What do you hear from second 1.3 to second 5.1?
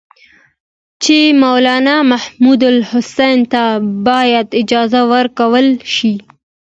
مولنا محمودالحسن ته باید اجازه